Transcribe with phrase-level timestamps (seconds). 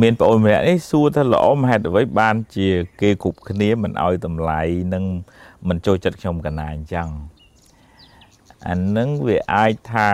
[0.00, 2.68] មានប្អូនម្នាក់នេះសួរថាល្អមហេតុអ្វីបានជា
[3.00, 4.60] គេគ្រប់គ្នាមិនអោយតម្លៃ
[4.94, 5.04] និង
[5.68, 7.08] មិនចូលចិត្តខ្ញុំកណាអញ្ចឹង
[8.68, 10.10] អានឹងវាអាចថា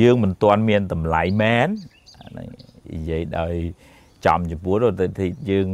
[0.00, 1.68] យើងមិនទាន់មានតម្លៃមែន
[2.94, 3.54] និយាយដោយ
[4.26, 5.68] ចំចំពោះទៅទីយើង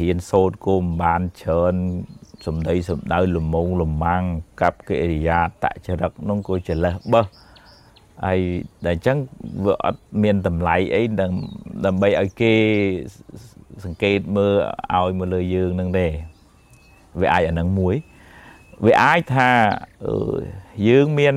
[0.00, 1.74] រៀនសូត្រគុំបានច្រើន
[2.46, 4.24] សំដីសំដៅលមងលម៉ាំង
[4.60, 7.26] កັບកិរិយាតចរិតនោះក៏ចលេះបឹស
[8.26, 8.40] ហើយ
[8.84, 9.18] តែអញ្ចឹង
[9.64, 12.52] វាអត់មានតម្លៃអីដើម្បីឲ្យគេ
[13.84, 14.52] សង្កេតមើល
[14.94, 16.06] ឲ្យមកលើយើងនឹងទេ
[17.20, 17.94] វាអាចអានឹងមួយ
[18.86, 19.50] វាអាចថា
[20.88, 21.36] យើងមាន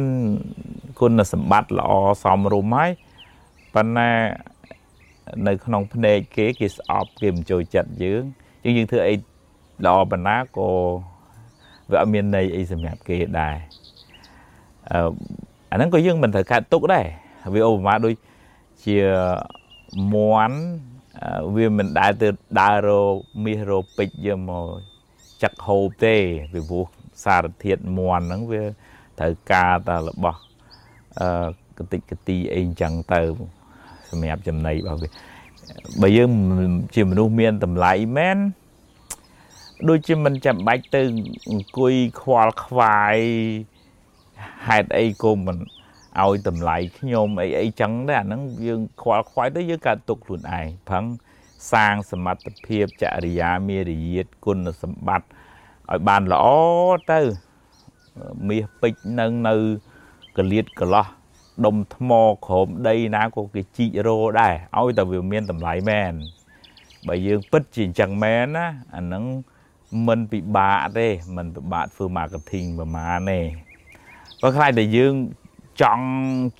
[1.00, 1.92] គុណសម្បត្តិល្អ
[2.24, 2.90] សមរម្យហើយ
[3.74, 4.10] ប៉ុន្តែ
[5.48, 8.24] នៅក្នុងភ្នែកគេគេស្អប់គេមិនចូលចិត្តយើង
[8.64, 9.16] ជាងយើងធ្វើអី
[9.86, 10.70] ល្អប៉ុណ្ណាក៏
[11.92, 13.56] វាអត់មានន័យអីសម្រាប់គេដែរ
[14.92, 15.02] អឺ
[15.72, 17.06] អាហ្នឹងក៏យើងមិនត្រូវកាត់ទុកដែរ
[17.54, 18.14] វាឧបមាដូច
[18.86, 18.98] ជា
[20.14, 20.16] ម
[20.50, 20.60] ន់
[21.56, 22.28] វាមិនដែលទៅ
[22.62, 22.90] ដើររ
[23.44, 24.66] មាសរពេជ្រយកមក
[25.44, 26.16] ចាក់ហូបទេ
[26.54, 26.86] ពីព្រោះ
[27.26, 28.64] សារធាតុមន់ហ្នឹងវា
[29.20, 30.40] ត្រូវការតែរបស់
[31.20, 31.28] អឺ
[31.78, 33.22] កតិកទីអីអញ្ចឹងទៅ
[34.10, 35.10] សម្រាប់ចំណីរបស់វា
[36.02, 36.32] បើយើង
[36.96, 38.38] ជាមនុស្សមានតម្លៃមែន
[39.90, 41.02] ដូចជាមិនចាំបាច់ទៅ
[41.50, 43.18] អង្គុយខ្វល់ខ្វាយ
[44.68, 45.58] ហេតុអីក៏មិន
[46.24, 51.04] ឲ្យតម្លៃខ្ញុំអីអីចឹងដែរអាហ្នឹងយើងខ្វល់ខ្វាយទៅយើងកើតទុកខ្លួនឯងផឹង
[51.72, 55.28] សាងសមត្ថភាពចរិយាមេរយាទគុណសម្បត្តិ
[55.92, 56.46] ឲ្យបានល្អ
[57.12, 57.20] ទៅ
[58.48, 59.56] មាសពេជ្រនឹងនៅ
[60.38, 61.08] កលៀតកលោះ
[61.66, 62.12] ដុំថ្ម
[62.46, 66.14] ក្រោមដីណាក៏គេជីករោដែរឲ្យតែវាមានតម្លៃមែន
[67.08, 69.24] បើយើងពិតជាអញ្ចឹងមែនណាអាហ្នឹង
[70.08, 71.08] មិនពិបាកទេ
[71.38, 73.40] មិនពិបាកធ្វើ marketing ប្រហែលទេ
[74.42, 75.14] បើខ្លាចតែយើង
[75.82, 76.08] ចង់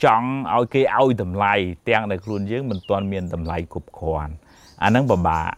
[0.04, 1.54] ចង់ឲ្យគេឲ្យតម្លៃ
[1.88, 4.34] ទាំងដែលខ្លួនយើងមិនទាន់មានតម្លៃគ្រប់គ្រាន់
[4.84, 5.54] អាហ្នឹងពិបាក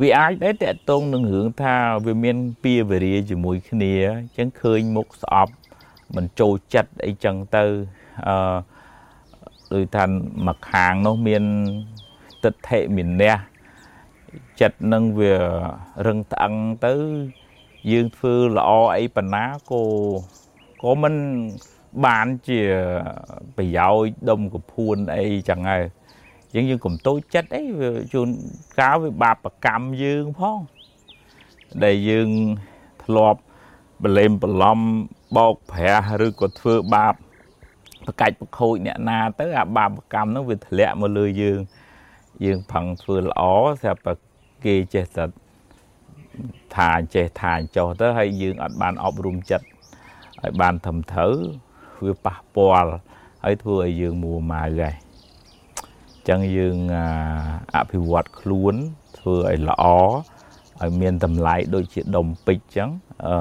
[0.00, 1.74] វាអាចដែរតកតងនឹងរឿងថា
[2.06, 5.54] វាមានពីវេរាជាមួយគ្នាអញ្ចឹងឃើញមុខស្អប់
[6.16, 7.64] មិនចូលចិត្តអីចឹងទៅ
[8.28, 8.34] អឺ
[9.72, 10.04] ដូចថា
[10.46, 11.44] មកខាងនោះមាន
[12.44, 13.34] ទិដ្ឋិមានះ
[14.60, 15.34] ចិត្តនឹងវា
[16.06, 16.54] រឹងត្អឹង
[16.86, 16.94] ទៅ
[17.90, 19.82] យើងធ្វើល្អអីប៉ុណ្ណាក៏
[20.82, 21.14] ក៏មិន
[22.04, 22.60] បានជា
[23.56, 25.82] ប្រយោជន៍ដុំកពួនអីចឹងហើយ
[26.54, 28.28] យើងយើងកុំតូចចិត្តអីវាជួន
[28.80, 29.36] កាលវាបាប
[29.66, 30.58] កម្មយើងផង
[31.84, 32.28] ដែលយើង
[33.04, 33.40] ធ្លាប់
[34.04, 34.78] បលេមបន្លំ
[35.36, 37.14] បោកប្រាស់ឬក៏ធ្វើបាប
[38.04, 41.58] ប្រកាច់ប្រខូចអ្នកណា ទៅអាបាបកម្មហ្នឹងវាធ្លាក់មកលើយើង
[42.44, 43.42] យើងផឹងធ្វើល្អ
[43.82, 44.12] ស្រាប់តែ
[44.64, 45.24] គេចេះតែ
[46.76, 49.66] ថាចេះថាចុះទៅហើយយើងអត់បានអប់រំចិត្ត
[50.42, 51.34] ឲ្យបានត្រឹមត្រូវ
[52.04, 52.92] វាប៉ះពាល់
[53.44, 54.94] ហើយធ្វើឲ្យយើងមួម៉ៅដែរ
[56.28, 56.76] ចឹងយើង
[57.74, 58.74] អភិវឌ្ឍខ្លួន
[59.18, 59.84] ធ្វើឲ្យល្អ
[60.80, 62.88] ឲ្យមានតម្លៃដូចជាដុំពេជ្រចឹង
[63.26, 63.36] អឺ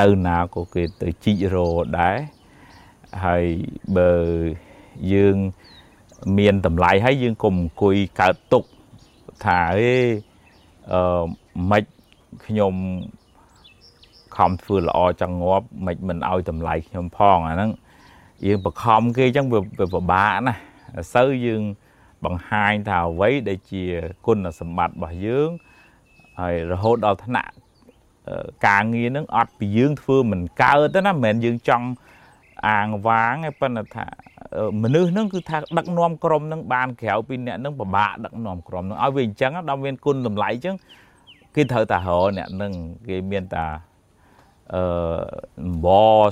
[0.00, 1.68] នៅណាក៏គេទៅជីករោ
[1.98, 2.16] ដែរ
[3.24, 3.44] ហើយ
[3.96, 4.12] បើ
[5.12, 5.36] យើង
[6.38, 8.64] មានតម្លៃហើយយើងកុំអង្គុយកើតទុក
[9.44, 9.94] ថាអេ
[10.92, 11.22] អឺ
[11.70, 11.84] មិន
[12.46, 12.74] ខ្ញុំ
[14.40, 17.70] ខំធ្វើល្អចង់ងាប់មិនមិនឲ្យតម្លៃខ្ញុំផងអាហ្នឹង
[18.46, 19.60] យើងបខំគេអញ្ចឹងវា
[19.94, 20.54] ពិបាកណា
[21.14, 21.62] សូវយើង
[22.24, 23.84] បង្ហាញថាអ្វីដែលជា
[24.26, 25.48] គុណសម្បត្តិរបស់យើង
[26.40, 27.52] ហើយរហូតដល់ថ្នាក់
[28.68, 31.86] ការងារនឹងអត់ពីយើងធ្វើមិនកើតទេណាមិនមែនយើងចង់
[32.68, 34.06] អាងវាងទេប៉ុន្តែថា
[34.82, 40.76] មនុស្សហ្នឹងគឺថាដឹកនាំក្រុមហ្នឹងបានក្រៅពីអ្នកហ្នឹងពិបាកដឹកនាំក្រុមហ្នឹងឲ្យវាអញ្ចឹងដល់មានគុណតម្លៃអញ្ចឹង
[41.54, 42.72] គេត្រូវតែរកអ្នកហ្នឹង
[43.08, 43.64] គេមានតែ
[44.74, 44.84] អឺ
[45.84, 45.86] ប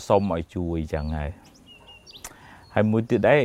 [0.09, 1.31] សុំឲ្យជួយអញ្ចឹងហើយ
[2.75, 3.43] ហើយមួយទៀតដែរ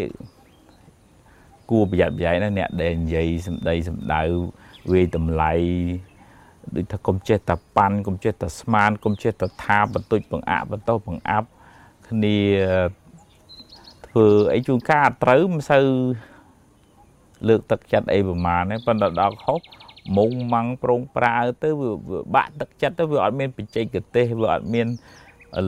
[1.70, 4.22] គួរប្រយ័ត្នប្រយែងណាអ្នកដែលនិយាយសម្ដីសម្ដៅ
[4.92, 5.54] វាយតម្លៃ
[6.76, 11.48] ដូចថាកុំចេះតែប៉ាន់កុំចេះតែស្មានកុំចេះតែថាបន្ទុចបង្អាក់បន្ទោសបង្អាប់
[12.10, 12.38] គ្នា
[14.08, 15.86] ធ្វើអីជួនកាលត្រូវមិនសូវ
[17.48, 19.60] លើកទឹកចិត្តអីប្រមាណទេប៉ុន្តែដល់ខុស
[20.18, 21.92] មុងម៉ាំងប្រងប្រាទៅវា
[22.36, 23.86] បាក់ទឹកចិត្តទៅវាអត់មានបច្ចេក
[24.16, 24.88] ទេសវាអត់មាន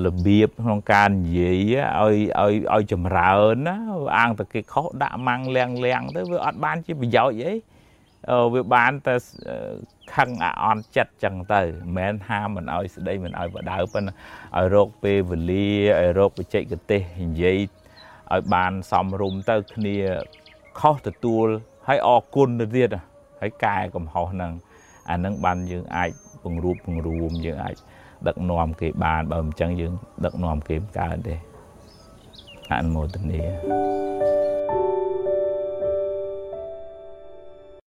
[0.06, 3.78] របៀបក្នុងការនិយាយឲ្យឲ្យឲ្យចម្រើនណា
[4.18, 7.54] អាងតែគេខុសដាក់ម៉ាំងលៀងលៀងទៅវាអត់បានជាប្រយោជន៍អី
[8.54, 9.16] វាបានតែ
[10.16, 14.14] ខឹងអាអន់ចិត្តចឹងទៅមិនមែនហាមមិនឲ្យស្ដីមិនឲ្យបដៅប៉ុន្តែ
[14.58, 17.58] ឲ្យរកពេលវេលាឲ្យរកបច្ចេកទេសនិយាយ
[18.34, 19.98] ឲ្យបានសមរម្យទៅគ្នា
[20.80, 21.48] ខុសទទួល
[21.88, 22.90] ហើយអរគុណទៅទៀត
[23.42, 24.54] ហើយកែកំហុសហ្នឹង
[25.10, 26.10] អានឹងបានយើងអាច
[26.44, 27.76] ពង្រួបពង្រួមយើងអាច
[28.28, 29.94] ដឹកនាំគេបានបើមិនចឹងយើង
[30.26, 31.36] ដឹកនាំគេមិនកើតទេ
[32.72, 33.42] អនុមោទនា